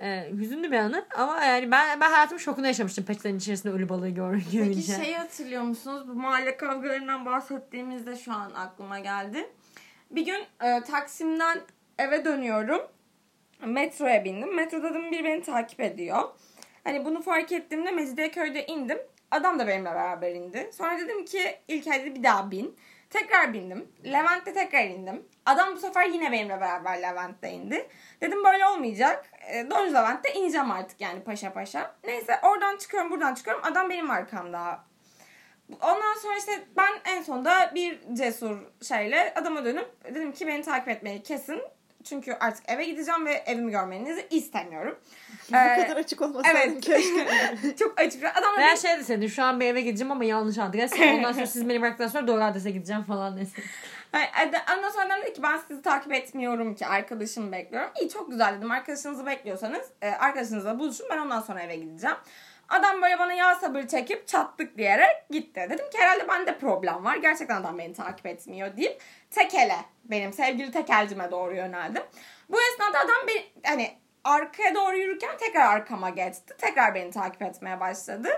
E, 0.00 0.30
hüzünlü 0.32 0.72
bir 0.72 0.76
anı 0.76 1.06
ama 1.16 1.44
yani 1.44 1.70
ben 1.70 2.00
ben 2.00 2.10
hayatımın 2.10 2.38
şokunu 2.38 2.66
yaşamıştım 2.66 3.04
peçetenin 3.04 3.38
içerisinde 3.38 3.72
ölü 3.72 3.88
balığı 3.88 4.08
görünce. 4.08 4.64
Peki 4.64 4.82
şeyi 4.82 5.16
hatırlıyor 5.16 5.62
musunuz? 5.62 6.08
Bu 6.08 6.14
mahalle 6.14 6.56
kavgalarından 6.56 7.26
bahsettiğimizde 7.26 8.16
şu 8.16 8.32
an 8.32 8.50
aklıma 8.54 8.98
geldi. 8.98 9.50
Bir 10.10 10.26
gün 10.26 10.44
e, 10.62 10.80
Taksim'den 10.80 11.60
eve 11.98 12.24
dönüyorum. 12.24 12.82
Metroya 13.66 14.24
bindim. 14.24 14.54
Metroda 14.54 14.94
da 14.94 15.10
biri 15.10 15.24
beni 15.24 15.42
takip 15.42 15.80
ediyor. 15.80 16.22
Hani 16.84 17.04
bunu 17.04 17.22
fark 17.22 17.52
ettiğimde 17.52 17.90
Mecidiyeköy'de 17.90 18.66
indim. 18.66 18.98
Adam 19.30 19.58
da 19.58 19.66
benimle 19.66 19.90
beraber 19.90 20.32
indi. 20.32 20.70
Sonra 20.72 20.98
dedim 20.98 21.24
ki 21.24 21.58
İlker 21.68 22.00
dedi 22.00 22.14
bir 22.14 22.22
daha 22.22 22.50
bin. 22.50 22.76
Tekrar 23.10 23.52
bindim. 23.52 23.88
Levent'te 24.04 24.52
tekrar 24.54 24.84
indim. 24.84 25.28
Adam 25.46 25.76
bu 25.76 25.80
sefer 25.80 26.06
yine 26.06 26.32
benimle 26.32 26.60
beraber 26.60 27.02
Levent'te 27.02 27.50
indi. 27.50 27.88
Dedim 28.20 28.44
böyle 28.44 28.66
olmayacak. 28.66 29.30
E, 29.48 29.70
Donuz 29.70 29.94
Levent'te 29.94 30.32
ineceğim 30.32 30.70
artık 30.70 31.00
yani 31.00 31.24
paşa 31.24 31.52
paşa. 31.52 31.94
Neyse 32.04 32.40
oradan 32.42 32.76
çıkıyorum 32.76 33.10
buradan 33.10 33.34
çıkıyorum. 33.34 33.62
Adam 33.64 33.90
benim 33.90 34.10
arkamda. 34.10 34.84
Ondan 35.80 36.14
sonra 36.22 36.36
işte 36.38 36.52
ben 36.76 36.92
en 37.04 37.22
sonunda 37.22 37.72
bir 37.74 38.00
cesur 38.12 38.58
şeyle 38.88 39.34
adama 39.36 39.64
dönüp 39.64 40.04
dedim 40.04 40.32
ki 40.32 40.46
beni 40.46 40.62
takip 40.62 40.88
etmeyi 40.88 41.22
kesin. 41.22 41.62
Çünkü 42.04 42.32
artık 42.32 42.64
eve 42.70 42.84
gideceğim 42.84 43.26
ve 43.26 43.32
evimi 43.32 43.70
görmenizi 43.70 44.26
istemiyorum. 44.30 44.98
Bu 45.52 45.56
Ee, 45.56 45.82
kadar 45.82 45.96
açık 45.96 46.22
olmasaydın 46.22 46.58
evet. 46.72 46.80
keşke. 46.84 47.26
Çok 47.78 48.00
açık. 48.00 48.24
Adam 48.24 48.56
da 48.56 48.58
Veya 48.58 48.76
şey 48.76 48.98
deseydin 48.98 49.26
şu 49.26 49.42
an 49.44 49.60
bir 49.60 49.66
eve 49.66 49.80
gideceğim 49.80 50.10
ama 50.12 50.24
yanlış 50.24 50.58
adres. 50.58 50.92
Ondan 51.00 51.32
sonra 51.32 51.46
siz 51.46 51.68
beni 51.68 51.80
bıraktıktan 51.80 52.08
sonra 52.08 52.26
doğru 52.26 52.44
adrese 52.44 52.70
gideceğim 52.70 53.02
falan 53.02 53.36
ad- 54.46 54.76
Ondan 54.76 54.90
sonra 54.90 55.04
adam 55.06 55.22
dedi 55.22 55.32
ki 55.32 55.42
ben 55.42 55.58
sizi 55.68 55.82
takip 55.82 56.12
etmiyorum 56.12 56.74
ki 56.74 56.86
arkadaşımı 56.86 57.52
bekliyorum. 57.52 57.90
İyi 58.00 58.08
çok 58.10 58.30
güzel 58.30 58.56
dedim 58.58 58.70
arkadaşınızı 58.70 59.26
bekliyorsanız 59.26 59.82
e, 60.02 60.10
arkadaşınızla 60.10 60.78
buluşun 60.78 61.06
ben 61.10 61.18
ondan 61.18 61.40
sonra 61.40 61.60
eve 61.62 61.76
gideceğim. 61.76 62.16
Adam 62.72 63.02
böyle 63.02 63.18
bana 63.18 63.32
yağ 63.32 63.54
sabır 63.54 63.86
çekip 63.86 64.28
çattık 64.28 64.78
diyerek 64.78 65.28
gitti. 65.30 65.66
Dedim 65.70 65.90
ki 65.90 65.98
herhalde 65.98 66.28
bende 66.28 66.58
problem 66.58 67.04
var. 67.04 67.16
Gerçekten 67.16 67.60
adam 67.60 67.78
beni 67.78 67.92
takip 67.92 68.26
etmiyor 68.26 68.76
deyip 68.76 69.02
tekele 69.30 69.76
benim 70.04 70.32
sevgili 70.32 70.70
tekelcime 70.72 71.30
doğru 71.30 71.54
yöneldim. 71.54 72.02
Bu 72.48 72.56
esnada 72.62 72.98
adam 72.98 73.26
beni 73.28 73.44
hani 73.66 73.90
arkaya 74.24 74.74
doğru 74.74 74.96
yürürken 74.96 75.36
tekrar 75.38 75.74
arkama 75.74 76.10
geçti. 76.10 76.54
Tekrar 76.58 76.94
beni 76.94 77.10
takip 77.10 77.42
etmeye 77.42 77.80
başladı. 77.80 78.28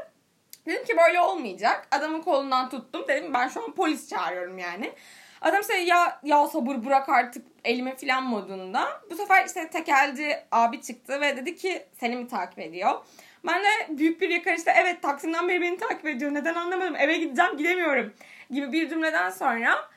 Dedim 0.67 0.85
ki 0.85 0.97
böyle 0.97 1.21
olmayacak. 1.21 1.89
Adamın 1.91 2.23
kolundan 2.23 2.71
tuttum. 2.71 3.05
Dedim 3.09 3.35
ben 3.35 3.49
şu 3.49 3.65
an 3.65 3.75
polis 3.75 4.09
çağırıyorum 4.09 4.59
yani. 4.59 4.93
Adam 5.41 5.61
işte 5.61 5.77
ya, 5.77 6.21
ya 6.23 6.47
sabır 6.47 6.85
bırak 6.85 7.09
artık 7.09 7.47
elime 7.65 7.97
filan 7.97 8.23
modunda. 8.23 9.01
Bu 9.11 9.15
sefer 9.15 9.47
işte 9.47 9.71
tekelci 9.71 10.37
abi 10.53 10.83
çıktı 10.83 11.21
ve 11.21 11.37
dedi 11.37 11.57
ki 11.57 11.87
seni 12.01 12.17
mi 12.17 12.29
takip 12.29 12.59
ediyor? 12.59 13.05
Ben 13.47 13.63
de 13.63 13.99
büyük 13.99 14.21
bir 14.21 14.29
yakarışta 14.29 14.73
evet 14.73 15.03
Taksim'den 15.03 15.49
beri 15.49 15.61
beni 15.61 15.77
takip 15.79 16.07
ediyor. 16.07 16.35
Neden 16.35 16.55
anlamadım. 16.55 16.97
Eve 16.97 17.17
gideceğim 17.17 17.57
gidemiyorum 17.57 18.13
gibi 18.51 18.73
bir 18.73 18.89
cümleden 18.89 19.31
sonra 19.31 19.89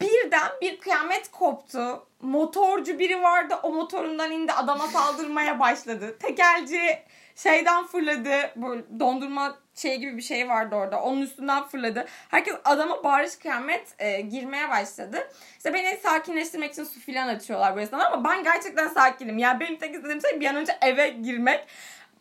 birden 0.00 0.48
bir 0.62 0.80
kıyamet 0.80 1.30
koptu. 1.30 2.06
Motorcu 2.22 2.98
biri 2.98 3.22
vardı 3.22 3.54
o 3.62 3.72
motorundan 3.72 4.32
indi 4.32 4.52
adama 4.52 4.86
saldırmaya 4.86 5.60
başladı. 5.60 6.18
Tekelci 6.18 6.98
şeyden 7.36 7.86
fırladı. 7.86 8.30
Böyle 8.56 8.82
dondurma 9.00 9.58
şey 9.74 9.96
gibi 9.96 10.16
bir 10.16 10.22
şey 10.22 10.48
vardı 10.48 10.74
orada. 10.76 11.02
Onun 11.02 11.22
üstünden 11.22 11.64
fırladı. 11.64 12.06
Herkes 12.28 12.54
adama 12.64 13.04
bağırış 13.04 13.36
kıyamet 13.36 13.94
e, 13.98 14.20
girmeye 14.20 14.70
başladı. 14.70 15.28
İşte 15.56 15.74
beni 15.74 15.96
sakinleştirmek 15.96 16.72
için 16.72 16.84
su 16.84 17.00
filan 17.00 17.28
açıyorlar 17.28 17.76
bu 17.76 17.80
esnada 17.80 18.12
ama 18.12 18.30
ben 18.30 18.44
gerçekten 18.44 18.88
sakinim. 18.88 19.38
Yani 19.38 19.60
benim 19.60 19.76
tek 19.76 19.94
istediğim 19.94 20.20
şey 20.20 20.40
bir 20.40 20.46
an 20.46 20.56
önce 20.56 20.78
eve 20.82 21.08
girmek. 21.08 21.66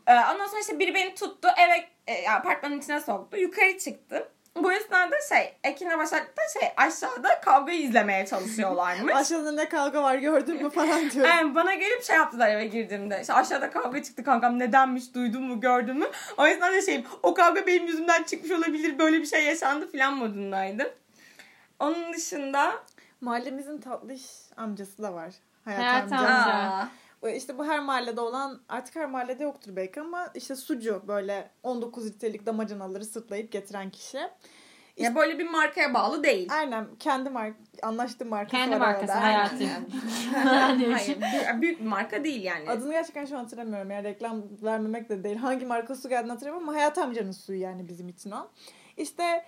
E, 0.07 0.13
ondan 0.13 0.47
sonra 0.47 0.59
işte 0.61 0.79
biri 0.79 0.95
beni 0.95 1.15
tuttu. 1.15 1.47
Eve 1.57 1.87
e, 2.07 2.29
apartmanın 2.29 2.79
içine 2.79 2.99
soktu. 2.99 3.37
Yukarı 3.37 3.77
çıktım. 3.77 4.23
Bu 4.63 4.73
esnada 4.73 5.15
şey 5.29 5.53
Ekin'le 5.63 5.97
Başak 5.97 6.37
da 6.37 6.41
şey 6.59 6.69
aşağıda 6.77 7.41
kavgayı 7.41 7.81
izlemeye 7.81 8.25
çalışıyorlarmış. 8.25 9.13
Aşağıda 9.15 9.51
ne 9.51 9.69
kavga 9.69 10.03
var 10.03 10.15
gördün 10.15 10.63
mü 10.63 10.69
falan 10.69 11.11
diyor. 11.11 11.27
Yani 11.27 11.55
bana 11.55 11.73
gelip 11.73 12.03
şey 12.03 12.15
yaptılar 12.15 12.49
eve 12.49 12.65
girdiğimde. 12.65 13.21
İşte 13.21 13.33
aşağıda 13.33 13.69
kavga 13.69 14.03
çıktı 14.03 14.23
kankam 14.23 14.59
nedenmiş 14.59 15.13
duydun 15.13 15.43
mu 15.43 15.59
gördün 15.59 15.97
mü? 15.97 16.05
O 16.37 16.47
yüzden 16.47 16.73
de 16.73 16.81
şeyim 16.81 17.03
o 17.23 17.33
kavga 17.33 17.67
benim 17.67 17.87
yüzümden 17.87 18.23
çıkmış 18.23 18.51
olabilir 18.51 18.99
böyle 18.99 19.17
bir 19.17 19.25
şey 19.25 19.45
yaşandı 19.45 19.91
filan 19.91 20.13
modundaydım. 20.13 20.87
Onun 21.79 22.13
dışında 22.13 22.71
Mahallemizin 23.21 23.77
tatlış 23.77 24.21
amcası 24.57 25.03
da 25.03 25.13
var. 25.13 25.33
Hayat, 25.65 25.79
Hayat 25.81 26.11
amca. 26.11 26.17
amca. 26.17 26.89
O 27.21 27.27
İşte 27.27 27.57
bu 27.57 27.65
her 27.65 27.79
mahallede 27.79 28.21
olan 28.21 28.62
artık 28.69 28.95
her 28.95 29.05
mahallede 29.09 29.43
yoktur 29.43 29.75
belki 29.75 30.01
ama 30.01 30.27
işte 30.36 30.55
sucu 30.55 31.03
böyle 31.07 31.51
19 31.63 32.05
litrelik 32.05 32.45
damacanaları 32.45 33.05
sırtlayıp 33.05 33.51
getiren 33.51 33.89
kişi. 33.89 34.19
ya 34.97 35.15
böyle 35.15 35.39
bir 35.39 35.50
markaya 35.50 35.93
bağlı 35.93 36.24
değil. 36.24 36.47
Aynen 36.51 36.88
kendi 37.00 37.29
mark 37.29 37.55
anlaştığı 37.83 38.25
markası 38.25 38.55
Kendi 38.55 38.75
var 38.75 38.79
markası 38.79 39.13
arada. 39.13 39.24
hayatı. 39.25 39.63
Hayır 40.93 41.21
büyük, 41.21 41.62
büyük 41.62 41.79
bir 41.79 41.86
marka 41.86 42.24
değil 42.24 42.43
yani. 42.43 42.69
Adını 42.69 42.91
gerçekten 42.91 43.25
şu 43.25 43.38
an 43.38 43.43
hatırlamıyorum. 43.43 43.91
Yani 43.91 44.03
reklam 44.03 44.43
vermemek 44.63 45.09
de 45.09 45.24
değil. 45.24 45.36
Hangi 45.38 45.65
marka 45.65 45.95
su 45.95 46.09
geldiğini 46.09 46.31
hatırlamıyorum 46.31 46.69
ama 46.69 46.77
Hayat 46.77 46.97
amcanın 46.97 47.31
suyu 47.31 47.59
yani 47.59 47.88
bizim 47.88 48.09
için 48.09 48.31
o. 48.31 48.47
İşte 48.97 49.45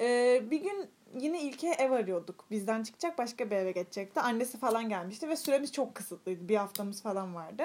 e, 0.00 0.40
bir 0.50 0.60
gün 0.62 0.90
yine 1.18 1.40
İlke 1.42 1.68
ev 1.68 1.90
arıyorduk. 1.90 2.44
Bizden 2.50 2.82
çıkacak 2.82 3.18
başka 3.18 3.50
bir 3.50 3.56
eve 3.56 3.72
geçecekti. 3.72 4.20
Annesi 4.20 4.58
falan 4.58 4.88
gelmişti 4.88 5.28
ve 5.28 5.36
süremiz 5.36 5.72
çok 5.72 5.94
kısıtlıydı. 5.94 6.48
Bir 6.48 6.56
haftamız 6.56 7.02
falan 7.02 7.34
vardı. 7.34 7.62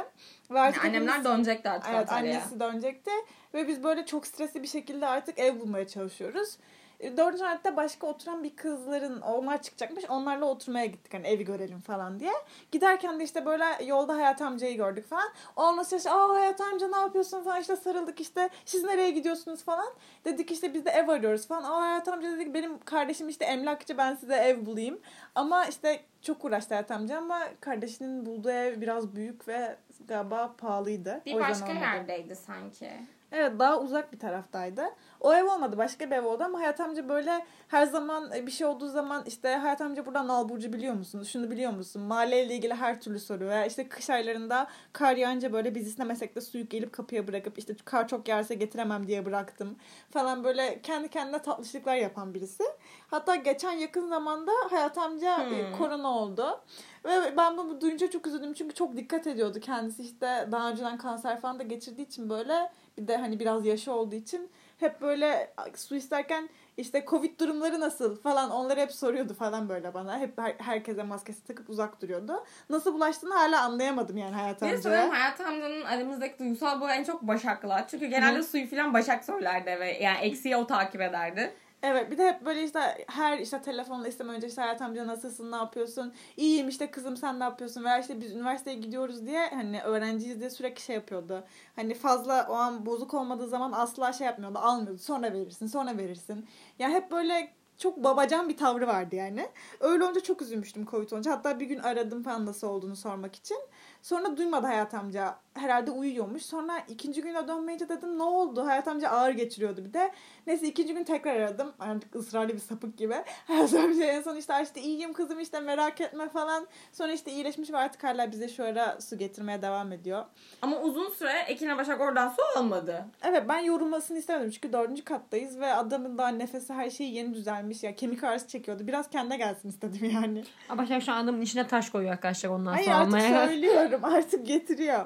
Ve 0.51 0.59
artık 0.59 0.83
Yani 0.83 0.97
annemler 0.97 1.13
hepimiz- 1.13 1.25
dönecekti 1.25 1.69
artık 1.69 1.89
Evet 1.93 2.11
annesi 2.11 2.59
dönecekti. 2.59 3.11
Ve 3.53 3.67
biz 3.67 3.83
böyle 3.83 4.05
çok 4.05 4.27
stresli 4.27 4.63
bir 4.63 4.67
şekilde 4.67 5.07
artık 5.07 5.39
ev 5.39 5.59
bulmaya 5.59 5.87
çalışıyoruz. 5.87 6.57
E, 6.99 7.17
Dördüncü 7.17 7.43
hatta 7.43 7.75
başka 7.77 8.07
oturan 8.07 8.43
bir 8.43 8.55
kızların 8.55 9.21
onlar 9.21 9.61
çıkacakmış. 9.61 10.05
Onlarla 10.09 10.45
oturmaya 10.45 10.85
gittik 10.85 11.13
hani 11.13 11.27
evi 11.27 11.45
görelim 11.45 11.79
falan 11.79 12.19
diye. 12.19 12.31
Giderken 12.71 13.19
de 13.19 13.23
işte 13.23 13.45
böyle 13.45 13.65
yolda 13.85 14.15
Hayat 14.15 14.41
amcayı 14.41 14.77
gördük 14.77 15.07
falan. 15.09 15.29
Onunla 15.55 15.81
işte 15.81 16.11
aa 16.11 16.29
Hayat 16.29 16.61
amca 16.61 16.87
ne 16.87 16.97
yapıyorsun 16.97 17.43
falan 17.43 17.61
işte 17.61 17.75
sarıldık 17.75 18.19
işte 18.21 18.49
siz 18.65 18.83
nereye 18.83 19.11
gidiyorsunuz 19.11 19.63
falan. 19.63 19.87
Dedik 20.25 20.51
işte 20.51 20.73
biz 20.73 20.85
de 20.85 20.89
ev 20.89 21.07
arıyoruz 21.07 21.47
falan. 21.47 21.63
Aa 21.63 21.81
Hayat 21.81 22.07
amca 22.07 22.31
dedik 22.31 22.53
benim 22.53 22.79
kardeşim 22.79 23.29
işte 23.29 23.45
emlakçı 23.45 23.97
ben 23.97 24.15
size 24.15 24.35
ev 24.35 24.65
bulayım. 24.65 24.99
Ama 25.35 25.65
işte 25.65 25.99
çok 26.21 26.45
uğraştı 26.45 26.73
Hayat 26.73 26.91
amca 26.91 27.17
ama 27.17 27.39
kardeşinin 27.59 28.25
bulduğu 28.25 28.49
ev 28.49 28.81
biraz 28.81 29.15
büyük 29.15 29.47
ve 29.47 29.75
galiba 30.07 30.55
pahalıydı. 30.57 31.21
Bir 31.25 31.39
başka 31.39 31.65
olmadı. 31.65 31.83
yerdeydi 31.83 32.35
sanki. 32.35 32.91
Evet 33.31 33.59
daha 33.59 33.79
uzak 33.79 34.13
bir 34.13 34.19
taraftaydı. 34.19 34.83
O 35.19 35.33
ev 35.33 35.45
olmadı 35.45 35.77
başka 35.77 36.11
bir 36.11 36.15
ev 36.15 36.25
oldu 36.25 36.43
ama 36.43 36.59
Hayat 36.59 36.79
amca 36.79 37.09
böyle 37.09 37.45
her 37.67 37.85
zaman 37.85 38.31
e, 38.35 38.47
bir 38.47 38.51
şey 38.51 38.67
olduğu 38.67 38.87
zaman 38.87 39.23
işte 39.25 39.55
Hayat 39.55 39.81
amca 39.81 40.05
buradan 40.05 40.27
Nalburcu 40.27 40.73
biliyor 40.73 40.93
musun? 40.93 41.23
Şunu 41.23 41.51
biliyor 41.51 41.71
musun? 41.71 42.01
Mahalleyle 42.01 42.55
ilgili 42.55 42.73
her 42.73 43.01
türlü 43.01 43.19
soruyor. 43.19 43.51
Ya 43.51 43.65
işte 43.65 43.89
kış 43.89 44.09
aylarında 44.09 44.67
kar 44.93 45.15
yağınca 45.15 45.53
böyle 45.53 45.75
biz 45.75 45.87
istemesek 45.87 46.35
de 46.35 46.41
suyu 46.41 46.69
gelip 46.69 46.93
kapıya 46.93 47.27
bırakıp 47.27 47.57
işte 47.57 47.75
kar 47.85 48.07
çok 48.07 48.27
yağarsa 48.27 48.53
getiremem 48.53 49.07
diye 49.07 49.25
bıraktım 49.25 49.75
falan 50.09 50.43
böyle 50.43 50.81
kendi 50.81 51.07
kendine 51.09 51.39
tatlışlıklar 51.41 51.95
yapan 51.95 52.33
birisi. 52.33 52.63
Hatta 53.07 53.35
geçen 53.35 53.71
yakın 53.71 54.07
zamanda 54.07 54.51
Hayat 54.69 54.97
amca 54.97 55.43
e, 55.43 55.47
Hmm. 55.71 55.77
korona 55.77 56.07
oldu. 56.17 56.61
Ve 57.05 57.37
ben 57.37 57.57
bunu 57.57 57.81
duyunca 57.81 58.09
çok 58.09 58.27
üzüldüm 58.27 58.53
çünkü 58.53 58.75
çok 58.75 58.97
dikkat 58.97 59.27
ediyordu 59.27 59.59
kendisi 59.59 60.03
işte 60.03 60.47
daha 60.51 60.69
önceden 60.69 60.97
kanser 60.97 61.41
falan 61.41 61.59
da 61.59 61.63
geçirdiği 61.63 62.01
için 62.05 62.29
böyle 62.29 62.71
bir 62.97 63.07
de 63.07 63.17
hani 63.17 63.39
biraz 63.39 63.65
yaşı 63.65 63.91
olduğu 63.91 64.15
için 64.15 64.49
hep 64.79 65.01
böyle 65.01 65.53
su 65.75 65.95
isterken 65.95 66.49
işte 66.77 67.05
Covid 67.07 67.39
durumları 67.39 67.79
nasıl 67.79 68.21
falan 68.21 68.49
onları 68.51 68.79
hep 68.79 68.91
soruyordu 68.91 69.33
falan 69.33 69.69
böyle 69.69 69.93
bana. 69.93 70.19
Hep 70.19 70.37
her, 70.37 70.55
herkese 70.57 71.03
maskesi 71.03 71.43
takıp 71.47 71.69
uzak 71.69 72.01
duruyordu. 72.01 72.43
Nasıl 72.69 72.93
bulaştığını 72.93 73.33
hala 73.33 73.61
anlayamadım 73.61 74.17
yani 74.17 74.35
Hayat 74.35 74.61
Bir 74.61 74.69
de 74.69 74.77
sanırım 74.77 75.01
amcaya. 75.01 75.21
Hayat 75.21 75.41
amcanın 75.41 75.85
aramızdaki 75.85 76.39
duygusal 76.39 76.81
bağı 76.81 76.91
en 76.91 77.03
çok 77.03 77.21
Başak'la. 77.21 77.87
Çünkü 77.87 78.05
genelde 78.05 78.43
suyu 78.43 78.69
falan 78.69 78.93
Başak 78.93 79.25
söylerdi 79.25 79.79
ve 79.79 79.97
yani 79.97 80.17
eksiği 80.17 80.55
o 80.55 80.67
takip 80.67 81.01
ederdi. 81.01 81.53
Evet 81.83 82.11
bir 82.11 82.17
de 82.17 82.27
hep 82.27 82.45
böyle 82.45 82.63
işte 82.63 83.05
her 83.07 83.39
işte 83.39 83.61
telefonla 83.61 84.07
isteme 84.07 84.33
önce 84.33 84.47
işte 84.47 84.61
Hayat 84.61 84.81
amca 84.81 85.07
nasılsın 85.07 85.51
ne 85.51 85.55
yapıyorsun 85.55 86.13
iyiyim 86.37 86.67
işte 86.69 86.91
kızım 86.91 87.17
sen 87.17 87.39
ne 87.39 87.43
yapıyorsun 87.43 87.83
veya 87.83 87.99
işte 87.99 88.21
biz 88.21 88.31
üniversiteye 88.35 88.77
gidiyoruz 88.77 89.25
diye 89.25 89.49
hani 89.49 89.81
öğrenciyiz 89.81 90.39
diye 90.39 90.49
sürekli 90.49 90.81
şey 90.81 90.95
yapıyordu. 90.95 91.43
Hani 91.75 91.93
fazla 91.93 92.47
o 92.49 92.53
an 92.53 92.85
bozuk 92.85 93.13
olmadığı 93.13 93.47
zaman 93.47 93.71
asla 93.71 94.13
şey 94.13 94.27
yapmıyordu 94.27 94.59
almıyordu 94.59 94.97
sonra 94.97 95.33
verirsin 95.33 95.67
sonra 95.67 95.97
verirsin. 95.97 96.47
Yani 96.79 96.93
hep 96.93 97.11
böyle 97.11 97.53
çok 97.77 98.03
babacan 98.03 98.49
bir 98.49 98.57
tavrı 98.57 98.87
vardı 98.87 99.15
yani. 99.15 99.49
Öyle 99.79 100.03
olunca 100.03 100.21
çok 100.21 100.41
üzülmüştüm 100.41 100.85
Covid 100.85 101.11
olunca. 101.11 101.31
Hatta 101.31 101.59
bir 101.59 101.65
gün 101.65 101.79
aradım 101.79 102.23
falan 102.23 102.45
nasıl 102.45 102.67
olduğunu 102.67 102.95
sormak 102.95 103.35
için. 103.35 103.57
Sonra 104.01 104.37
duymadı 104.37 104.67
Hayat 104.67 104.93
amca. 104.93 105.35
Herhalde 105.53 105.91
uyuyormuş. 105.91 106.43
Sonra 106.43 106.73
ikinci 106.87 107.21
güne 107.21 107.47
dönmeyince 107.47 107.89
dedim 107.89 108.17
ne 108.17 108.23
oldu? 108.23 108.65
Hayat 108.65 108.87
amca 108.87 109.09
ağır 109.09 109.31
geçiriyordu 109.31 109.85
bir 109.85 109.93
de. 109.93 110.11
Neyse 110.47 110.67
ikinci 110.67 110.93
gün 110.93 111.03
tekrar 111.03 111.35
aradım. 111.35 111.73
Artık 111.79 112.15
ısrarlı 112.15 112.53
bir 112.53 112.59
sapık 112.59 112.97
gibi. 112.97 113.15
Hayat 113.47 113.73
amca 113.73 114.05
en 114.05 114.21
son 114.21 114.35
işte 114.35 114.53
işte 114.63 114.81
iyiyim 114.81 115.13
kızım 115.13 115.39
işte 115.39 115.59
merak 115.59 116.01
etme 116.01 116.29
falan. 116.29 116.67
Sonra 116.91 117.11
işte 117.11 117.31
iyileşmiş 117.31 117.71
ve 117.71 117.77
artık 117.77 118.03
hala 118.03 118.31
bize 118.31 118.47
şu 118.49 118.63
ara 118.63 119.01
su 119.01 119.17
getirmeye 119.17 119.61
devam 119.61 119.91
ediyor. 119.91 120.25
Ama 120.61 120.79
uzun 120.79 121.09
süre 121.09 121.39
Ekin'e 121.47 121.77
Başak 121.77 122.01
oradan 122.01 122.29
su 122.29 122.59
almadı. 122.59 123.05
Evet 123.23 123.43
ben 123.49 123.59
yorulmasını 123.59 124.17
istemedim 124.17 124.51
çünkü 124.51 124.73
dördüncü 124.73 125.03
kattayız 125.03 125.59
ve 125.59 125.73
adamın 125.73 126.17
daha 126.17 126.27
nefesi 126.27 126.73
her 126.73 126.89
şeyi 126.89 127.13
yeni 127.13 127.33
düzelmiş 127.33 127.83
ya. 127.83 127.95
Kemik 127.95 128.23
ağrısı 128.23 128.47
çekiyordu. 128.47 128.87
Biraz 128.87 129.09
kendine 129.09 129.37
gelsin 129.37 129.69
istedim 129.69 130.09
yani. 130.13 130.43
Ama 130.69 130.83
Başak 130.83 131.03
şu 131.03 131.11
an 131.11 131.23
adamın 131.23 131.41
içine 131.41 131.67
taş 131.67 131.89
koyuyor 131.89 132.13
arkadaşlar 132.13 132.49
ondan 132.49 132.71
Hayır 132.71 132.85
sonra 132.85 132.97
artık 132.97 133.13
almaya. 133.13 133.45
Söylüyorum 133.87 134.15
artık 134.15 134.47
getiriyor. 134.47 135.05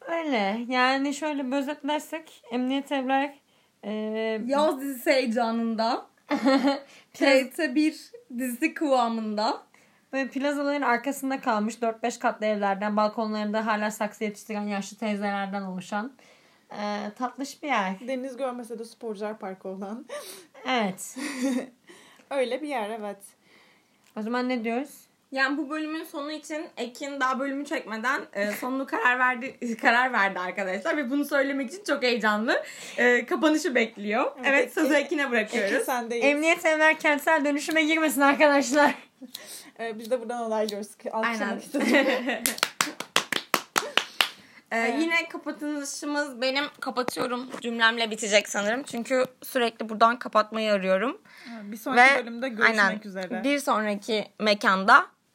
Öyle. 0.00 0.64
Yani 0.68 1.14
şöyle 1.14 1.46
bir 1.46 1.56
özetlersek 1.56 2.42
Emniyet 2.52 2.92
Evler 2.92 3.34
e, 3.82 3.92
Yaz 4.46 4.80
dizisi 4.80 5.10
heyecanında. 5.10 6.06
TRT 7.14 7.74
1 7.74 8.10
dizisi 8.38 8.74
kıvamında. 8.74 9.62
Böyle 10.12 10.28
plazaların 10.28 10.82
arkasında 10.82 11.40
kalmış 11.40 11.74
4-5 11.74 12.18
katlı 12.18 12.46
evlerden, 12.46 12.96
balkonlarında 12.96 13.66
hala 13.66 13.90
saksı 13.90 14.24
yetiştiren 14.24 14.62
yaşlı 14.62 14.96
teyzelerden 14.96 15.62
oluşan 15.62 16.12
e, 16.70 17.10
tatlış 17.18 17.62
bir 17.62 17.68
yer. 17.68 18.08
Deniz 18.08 18.36
görmese 18.36 18.78
de 18.78 18.84
sporcular 18.84 19.38
parkı 19.38 19.68
olan. 19.68 20.06
Evet. 20.66 21.16
Öyle 22.30 22.62
bir 22.62 22.68
yer 22.68 22.90
evet. 22.90 23.18
O 24.16 24.22
zaman 24.22 24.48
ne 24.48 24.64
diyoruz? 24.64 25.11
Yani 25.32 25.58
bu 25.58 25.70
bölümün 25.70 26.04
sonu 26.04 26.32
için 26.32 26.66
Ekin 26.76 27.20
daha 27.20 27.38
bölümü 27.38 27.64
çekmeden 27.64 28.20
e, 28.32 28.52
sonunu 28.52 28.86
karar 28.86 29.18
verdi 29.18 29.76
karar 29.80 30.12
verdi 30.12 30.38
arkadaşlar 30.38 30.96
ve 30.96 31.10
bunu 31.10 31.24
söylemek 31.24 31.68
için 31.72 31.84
çok 31.84 32.02
heyecanlı. 32.02 32.62
E, 32.96 33.26
kapanışı 33.26 33.74
bekliyor. 33.74 34.32
Evet, 34.36 34.46
Evet, 34.48 34.74
sözü 34.74 34.94
Ekin- 34.94 35.04
Ekin'e 35.04 35.20
Ekin 35.22 35.32
bırakıyoruz. 35.32 35.86
sendeyiz. 35.86 36.24
Emniyet 36.24 36.66
Evler 36.66 36.98
kentsel 36.98 37.44
dönüşüme 37.44 37.82
girmesin 37.82 38.20
arkadaşlar. 38.20 38.94
Ee, 39.80 39.98
biz 39.98 40.10
de 40.10 40.20
buradan 40.20 40.42
onaylıyoruz. 40.42 40.88
Aynen. 41.12 41.60
Ee, 44.72 44.96
Yine 45.00 45.28
kapatışımız 45.28 46.40
benim 46.40 46.64
kapatıyorum 46.80 47.50
cümlemle 47.60 48.10
bitecek 48.10 48.48
sanırım. 48.48 48.82
Çünkü 48.82 49.24
sürekli 49.42 49.88
buradan 49.88 50.18
kapatmayı 50.18 50.72
arıyorum. 50.72 51.20
bir 51.62 51.76
sonraki 51.76 52.14
Ve 52.14 52.18
bölümde 52.26 52.48
görüşmek 52.48 52.80
aynen, 52.80 53.00
üzere. 53.04 53.44
Bir 53.44 53.58
sonraki 53.58 54.24
mekanda 54.40 55.06